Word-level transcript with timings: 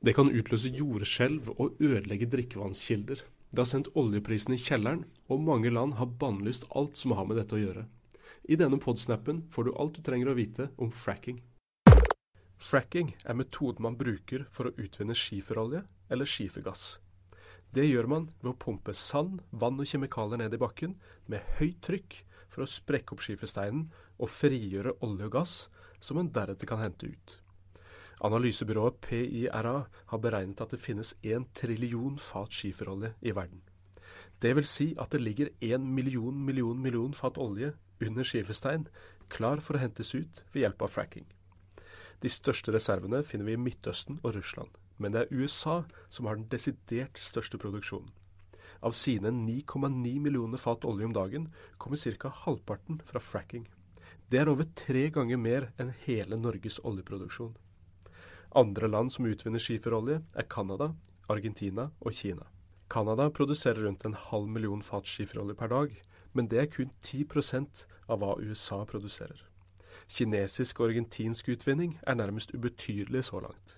Det 0.00 0.14
kan 0.16 0.30
utløse 0.32 0.70
jordskjelv 0.72 1.50
og 1.60 1.74
ødelegge 1.76 2.24
drikkevannskilder. 2.32 3.20
Det 3.52 3.60
har 3.60 3.68
sendt 3.68 3.90
oljeprisen 4.00 4.54
i 4.56 4.60
kjelleren, 4.60 5.02
og 5.28 5.42
mange 5.44 5.68
land 5.68 5.98
har 5.98 6.08
bannlyst 6.22 6.64
alt 6.72 6.96
som 6.96 7.12
har 7.18 7.26
med 7.28 7.36
dette 7.36 7.58
å 7.58 7.60
gjøre. 7.60 7.82
I 8.48 8.56
denne 8.56 8.78
podsnappen 8.80 9.42
får 9.52 9.66
du 9.66 9.74
alt 9.76 9.98
du 9.98 10.00
trenger 10.06 10.30
å 10.32 10.36
vite 10.38 10.70
om 10.80 10.88
fracking. 10.88 11.42
Fracking 12.56 13.12
er 13.28 13.36
metoden 13.36 13.84
man 13.84 13.98
bruker 14.00 14.46
for 14.56 14.70
å 14.70 14.74
utvinne 14.80 15.16
skiferolje 15.16 15.82
eller 16.08 16.32
skifergass. 16.32 16.94
Det 17.68 17.84
gjør 17.84 18.08
man 18.08 18.30
ved 18.40 18.54
å 18.54 18.56
pumpe 18.64 18.96
sand, 18.96 19.44
vann 19.52 19.76
og 19.76 19.86
kjemikalier 19.92 20.40
ned 20.40 20.56
i 20.56 20.62
bakken 20.64 20.96
med 21.28 21.44
høyt 21.60 21.84
trykk 21.84 22.22
for 22.48 22.64
å 22.64 22.70
sprekke 22.72 23.12
opp 23.12 23.26
skifersteinen 23.26 23.84
og 24.16 24.32
frigjøre 24.32 24.96
olje 25.04 25.28
og 25.28 25.36
gass, 25.36 25.60
som 26.00 26.16
man 26.16 26.32
deretter 26.32 26.66
kan 26.72 26.80
hente 26.80 27.12
ut. 27.12 27.36
Analysebyrået 28.20 29.00
PIRA 29.00 29.76
har 30.06 30.18
beregnet 30.18 30.60
at 30.60 30.70
det 30.70 30.80
finnes 30.80 31.14
én 31.24 31.46
trillion 31.54 32.18
fat 32.18 32.52
skiferolje 32.52 33.14
i 33.22 33.32
verden. 33.34 33.62
Det 34.42 34.54
vil 34.56 34.66
si 34.68 34.94
at 35.00 35.12
det 35.12 35.20
ligger 35.20 35.48
én 35.62 35.84
million 35.84 36.44
million 36.44 36.82
million 36.82 37.14
fat 37.14 37.38
olje 37.38 37.72
under 38.00 38.24
skiferstein, 38.24 38.86
klar 39.28 39.60
for 39.60 39.76
å 39.76 39.80
hentes 39.80 40.14
ut 40.14 40.42
ved 40.52 40.64
hjelp 40.64 40.82
av 40.82 40.92
fracking. 40.92 41.26
De 42.20 42.28
største 42.28 42.72
reservene 42.72 43.22
finner 43.24 43.48
vi 43.48 43.56
i 43.56 43.60
Midtøsten 43.60 44.20
og 44.22 44.34
Russland, 44.36 44.68
men 44.98 45.12
det 45.12 45.22
er 45.22 45.32
USA 45.32 45.82
som 46.10 46.28
har 46.28 46.36
den 46.36 46.48
desidert 46.52 47.16
største 47.16 47.60
produksjonen. 47.60 48.12
Av 48.84 48.92
sine 48.96 49.32
9,9 49.32 50.20
millioner 50.20 50.60
fat 50.60 50.84
olje 50.88 51.08
om 51.08 51.16
dagen 51.16 51.48
kommer 51.78 51.96
ca. 51.96 52.28
halvparten 52.44 53.00
fra 53.04 53.20
fracking. 53.20 53.66
Det 54.30 54.40
er 54.40 54.48
over 54.48 54.64
tre 54.76 55.08
ganger 55.10 55.36
mer 55.36 55.72
enn 55.78 55.92
hele 56.04 56.36
Norges 56.36 56.80
oljeproduksjon. 56.84 57.56
Andre 58.56 58.88
land 58.88 59.12
som 59.14 59.26
utvinner 59.30 59.62
skiferolje, 59.62 60.22
er 60.34 60.46
Canada, 60.50 60.88
Argentina 61.30 61.90
og 62.00 62.14
Kina. 62.18 62.48
Canada 62.90 63.28
produserer 63.30 63.84
rundt 63.86 64.04
en 64.04 64.16
halv 64.18 64.48
million 64.50 64.82
fat 64.82 65.06
skiferolje 65.06 65.54
per 65.54 65.70
dag, 65.70 65.92
men 66.34 66.48
det 66.50 66.58
er 66.58 66.70
kun 66.72 66.90
10% 67.04 67.84
av 68.10 68.18
hva 68.18 68.34
USA 68.42 68.82
produserer. 68.90 69.44
Kinesisk 70.10 70.80
og 70.80 70.90
argentinsk 70.90 71.52
utvinning 71.54 72.00
er 72.02 72.18
nærmest 72.18 72.50
ubetydelig 72.50 73.28
så 73.28 73.38
langt. 73.44 73.76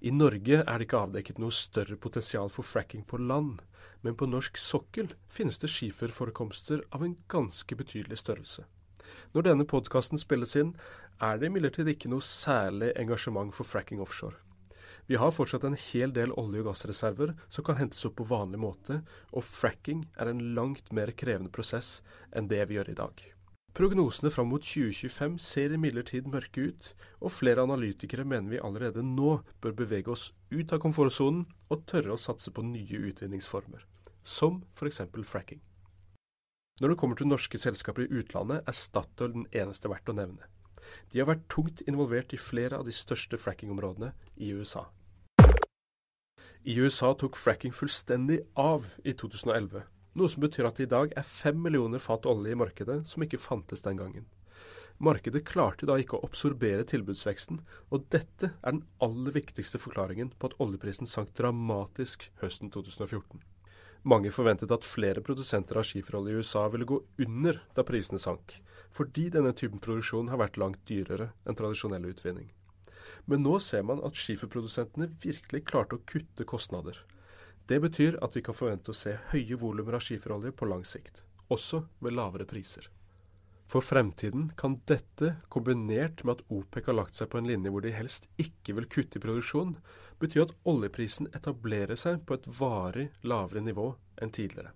I 0.00 0.14
Norge 0.14 0.62
er 0.62 0.78
det 0.78 0.86
ikke 0.86 1.02
avdekket 1.02 1.40
noe 1.42 1.52
større 1.52 1.98
potensial 1.98 2.48
for 2.48 2.62
fracking 2.62 3.02
på 3.04 3.18
land, 3.18 3.58
men 4.06 4.14
på 4.14 4.30
norsk 4.30 4.56
sokkel 4.56 5.10
finnes 5.28 5.58
det 5.58 5.68
skiferforekomster 5.68 6.86
av 6.94 7.02
en 7.04 7.18
ganske 7.28 7.76
betydelig 7.76 8.22
størrelse. 8.22 8.64
Når 9.34 9.46
denne 9.48 9.66
podkasten 9.68 10.20
spilles 10.20 10.56
inn, 10.60 10.74
er 11.20 11.40
det 11.40 11.50
imidlertid 11.50 11.88
ikke 11.92 12.10
noe 12.12 12.24
særlig 12.24 12.92
engasjement 13.00 13.54
for 13.54 13.68
fracking 13.68 14.00
offshore. 14.00 14.38
Vi 15.10 15.18
har 15.18 15.32
fortsatt 15.34 15.64
en 15.66 15.78
hel 15.90 16.12
del 16.14 16.30
olje- 16.38 16.62
og 16.62 16.70
gassreserver 16.70 17.34
som 17.48 17.64
kan 17.66 17.80
hentes 17.80 18.04
opp 18.06 18.20
på 18.20 18.28
vanlig 18.30 18.60
måte, 18.62 19.00
og 19.34 19.42
fracking 19.42 20.04
er 20.16 20.30
en 20.30 20.42
langt 20.54 20.92
mer 20.94 21.10
krevende 21.10 21.50
prosess 21.50 21.98
enn 22.30 22.50
det 22.50 22.62
vi 22.70 22.78
gjør 22.78 22.92
i 22.92 22.98
dag. 23.00 23.24
Prognosene 23.74 24.32
fram 24.34 24.48
mot 24.50 24.64
2025 24.66 25.36
ser 25.42 25.74
imidlertid 25.74 26.26
mørke 26.30 26.68
ut, 26.70 26.90
og 27.22 27.34
flere 27.34 27.62
analytikere 27.62 28.26
mener 28.26 28.50
vi 28.50 28.62
allerede 28.62 29.04
nå 29.06 29.40
bør 29.62 29.76
bevege 29.82 30.10
oss 30.10 30.32
ut 30.50 30.74
av 30.74 30.82
komfortsonen 30.82 31.44
og 31.70 31.84
tørre 31.90 32.16
å 32.16 32.20
satse 32.20 32.50
på 32.50 32.66
nye 32.66 33.02
utvinningsformer, 33.12 33.86
som 34.26 34.64
f.eks. 34.74 35.04
fracking. 35.22 35.62
Når 36.80 36.92
det 36.92 36.98
kommer 37.00 37.20
til 37.20 37.28
norske 37.28 37.60
selskaper 37.60 38.06
i 38.06 38.22
utlandet, 38.22 38.64
er 38.66 38.76
Statoil 38.76 39.36
den 39.36 39.46
eneste 39.52 39.92
verdt 39.92 40.08
å 40.08 40.16
nevne. 40.16 40.48
De 41.12 41.20
har 41.20 41.28
vært 41.28 41.46
tungt 41.52 41.84
involvert 41.86 42.32
i 42.34 42.40
flere 42.40 42.80
av 42.80 42.88
de 42.88 42.94
største 42.96 43.38
frackingområdene 43.38 44.14
i 44.40 44.50
USA. 44.56 44.86
I 46.64 46.76
USA 46.80 47.12
tok 47.16 47.38
fracking 47.40 47.72
fullstendig 47.72 48.42
av 48.58 48.88
i 49.04 49.12
2011 49.12 49.84
noe 50.18 50.30
som 50.30 50.42
betyr 50.42 50.66
at 50.68 50.78
det 50.78 50.88
i 50.88 50.90
dag 50.90 51.12
er 51.16 51.26
fem 51.26 51.58
millioner 51.62 52.02
fat 52.02 52.26
olje 52.28 52.54
i 52.54 52.58
markedet 52.58 53.02
som 53.08 53.22
ikke 53.24 53.40
fantes 53.40 53.84
den 53.86 54.00
gangen. 54.00 54.26
Markedet 55.00 55.46
klarte 55.48 55.86
da 55.88 55.96
ikke 55.96 56.18
å 56.18 56.26
absorbere 56.26 56.84
tilbudsveksten, 56.84 57.62
og 57.88 58.04
dette 58.12 58.50
er 58.52 58.74
den 58.74 58.82
aller 59.00 59.32
viktigste 59.32 59.80
forklaringen 59.80 60.34
på 60.36 60.50
at 60.50 60.58
oljeprisen 60.60 61.08
sank 61.08 61.32
dramatisk 61.38 62.28
høsten 62.42 62.72
2014. 62.74 63.40
Mange 64.02 64.30
forventet 64.32 64.70
at 64.72 64.86
flere 64.86 65.20
produsenter 65.20 65.76
av 65.76 65.84
skiferolje 65.84 66.32
i 66.32 66.40
USA 66.40 66.62
ville 66.72 66.88
gå 66.88 67.02
under 67.20 67.58
da 67.76 67.84
prisene 67.84 68.20
sank, 68.22 68.54
fordi 68.96 69.28
denne 69.34 69.52
typen 69.52 69.82
produksjon 69.82 70.30
har 70.32 70.40
vært 70.40 70.56
langt 70.60 70.80
dyrere 70.88 71.30
enn 71.44 71.58
tradisjonell 71.58 72.08
utvinning. 72.08 72.48
Men 73.28 73.44
nå 73.44 73.58
ser 73.60 73.84
man 73.84 74.00
at 74.06 74.16
skiferprodusentene 74.16 75.10
virkelig 75.20 75.66
klarte 75.68 75.98
å 75.98 76.04
kutte 76.08 76.46
kostnader. 76.48 76.96
Det 77.68 77.80
betyr 77.84 78.16
at 78.24 78.34
vi 78.36 78.42
kan 78.42 78.56
forvente 78.56 78.94
å 78.94 78.96
se 78.96 79.18
høye 79.34 79.58
volumer 79.60 79.98
av 79.98 80.06
skiferolje 80.06 80.54
på 80.56 80.70
lang 80.70 80.86
sikt, 80.88 81.20
også 81.52 81.84
ved 82.00 82.16
lavere 82.16 82.48
priser. 82.48 82.88
For 83.70 83.84
fremtiden 83.86 84.48
kan 84.58 84.74
dette, 84.90 85.36
kombinert 85.48 86.24
med 86.24 86.40
at 86.40 86.48
OPEC 86.50 86.88
har 86.90 86.96
lagt 86.98 87.14
seg 87.14 87.28
på 87.30 87.38
en 87.38 87.46
linje 87.46 87.70
hvor 87.70 87.84
de 87.84 87.92
helst 87.94 88.24
ikke 88.42 88.74
vil 88.74 88.88
kutte 88.90 89.20
i 89.20 89.22
produksjon, 89.22 89.76
bety 90.18 90.40
at 90.42 90.54
oljeprisen 90.66 91.28
etablerer 91.38 91.98
seg 92.00 92.24
på 92.26 92.34
et 92.34 92.48
varig 92.58 93.04
lavere 93.22 93.62
nivå 93.62 93.92
enn 94.18 94.32
tidligere. 94.34 94.72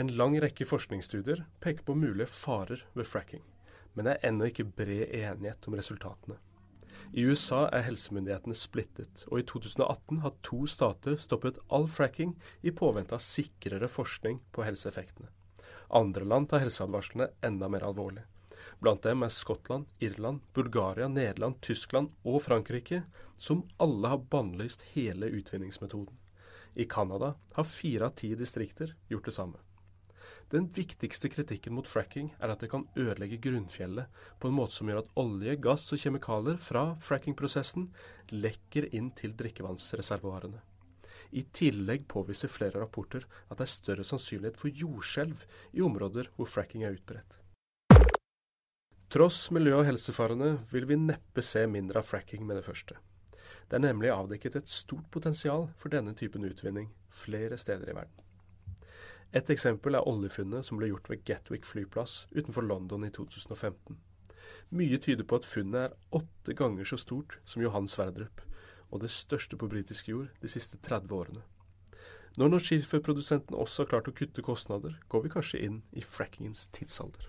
En 0.00 0.08
lang 0.16 0.38
rekke 0.40 0.64
forskningsstudier 0.64 1.42
peker 1.60 1.84
på 1.84 1.98
mulige 2.00 2.30
farer 2.32 2.86
ved 2.96 3.08
fracking, 3.10 3.42
men 3.92 4.08
det 4.08 4.14
er 4.14 4.30
ennå 4.30 4.48
ikke 4.48 4.64
bred 4.64 5.12
enighet 5.18 5.68
om 5.68 5.76
resultatene. 5.76 6.38
I 7.12 7.26
USA 7.28 7.66
er 7.74 7.84
helsemyndighetene 7.90 8.56
splittet, 8.56 9.26
og 9.28 9.42
i 9.42 9.44
2018 9.50 10.22
har 10.24 10.38
to 10.46 10.62
stater 10.70 11.20
stoppet 11.20 11.60
all 11.68 11.84
fracking 11.90 12.38
i 12.64 12.72
påvente 12.72 13.18
av 13.18 13.26
sikrere 13.26 13.90
forskning 13.90 14.40
på 14.54 14.64
helseeffektene. 14.64 15.28
Andre 15.90 16.24
land 16.24 16.48
tar 16.50 16.62
helseadvarslene 16.62 17.30
enda 17.42 17.68
mer 17.68 17.82
alvorlig. 17.88 18.22
Blant 18.80 19.02
dem 19.02 19.24
er 19.26 19.32
Skottland, 19.34 19.88
Irland, 19.98 20.40
Bulgaria, 20.54 21.08
Nederland, 21.08 21.58
Tyskland 21.60 22.12
og 22.22 22.42
Frankrike, 22.44 23.02
som 23.36 23.64
alle 23.76 24.12
har 24.12 24.22
bannlyst 24.30 24.84
hele 24.94 25.26
utvinningsmetoden. 25.26 26.14
I 26.74 26.84
Canada 26.84 27.34
har 27.52 27.66
fire 27.66 28.06
av 28.06 28.14
ti 28.20 28.30
distrikter 28.38 28.94
gjort 29.08 29.26
det 29.26 29.34
samme. 29.34 29.58
Den 30.50 30.66
viktigste 30.74 31.28
kritikken 31.30 31.74
mot 31.74 31.86
fracking 31.86 32.32
er 32.38 32.54
at 32.54 32.62
det 32.62 32.70
kan 32.72 32.86
ødelegge 32.98 33.38
grunnfjellet 33.42 34.22
på 34.42 34.50
en 34.50 34.56
måte 34.56 34.74
som 34.74 34.88
gjør 34.90 35.04
at 35.04 35.12
olje, 35.18 35.54
gass 35.62 35.90
og 35.94 36.02
kjemikalier 36.02 36.58
fra 36.58 36.84
frackingprosessen 37.02 37.90
lekker 38.34 38.88
inn 38.94 39.12
til 39.18 39.34
drikkevannsreservoarene. 39.38 40.62
I 41.30 41.44
tillegg 41.54 42.08
påviser 42.10 42.50
flere 42.50 42.80
rapporter 42.82 43.26
at 43.48 43.60
det 43.60 43.66
er 43.66 43.72
større 43.74 44.06
sannsynlighet 44.06 44.58
for 44.58 44.74
jordskjelv 44.74 45.44
i 45.76 45.84
områder 45.84 46.32
hvor 46.36 46.50
fracking 46.50 46.82
er 46.86 46.96
utbredt. 46.96 47.38
Tross 49.10 49.48
miljø- 49.50 49.80
og 49.80 49.86
helsefarene 49.88 50.52
vil 50.70 50.86
vi 50.86 50.98
neppe 50.98 51.42
se 51.42 51.64
mindre 51.66 51.98
av 51.98 52.06
fracking 52.06 52.44
med 52.46 52.60
det 52.60 52.66
første. 52.66 52.98
Det 53.70 53.78
er 53.78 53.82
nemlig 53.82 54.10
avdekket 54.14 54.58
et 54.58 54.70
stort 54.70 55.06
potensial 55.10 55.68
for 55.78 55.90
denne 55.90 56.14
typen 56.18 56.46
utvinning 56.46 56.90
flere 57.14 57.58
steder 57.58 57.90
i 57.90 57.96
verden. 57.96 58.26
Et 59.34 59.50
eksempel 59.54 59.94
er 59.94 60.06
oljefunnet 60.10 60.66
som 60.66 60.78
ble 60.78 60.88
gjort 60.90 61.10
ved 61.10 61.22
Gatwick 61.26 61.66
flyplass 61.66 62.24
utenfor 62.34 62.66
London 62.66 63.06
i 63.06 63.12
2015. 63.14 63.98
Mye 64.74 64.98
tyder 65.02 65.26
på 65.26 65.38
at 65.38 65.46
funnet 65.46 65.84
er 65.84 66.18
åtte 66.18 66.54
ganger 66.58 66.86
så 66.86 66.98
stort 66.98 67.38
som 67.44 67.62
Johan 67.62 67.86
Sverdrup, 67.90 68.42
og 68.90 69.02
det 69.02 69.10
største 69.14 69.56
på 69.56 69.68
britisk 69.70 70.08
jord 70.08 70.28
de 70.42 70.50
siste 70.50 70.78
30 70.82 71.14
årene. 71.14 71.42
Når 72.38 72.60
skiferprodusenten 72.62 73.58
også 73.58 73.84
har 73.84 73.90
klart 73.90 74.08
å 74.08 74.14
kutte 74.16 74.42
kostnader, 74.42 74.94
går 75.10 75.24
vi 75.24 75.32
kanskje 75.34 75.62
inn 75.66 75.80
i 75.92 76.02
frackingens 76.06 76.68
tidsalder. 76.74 77.26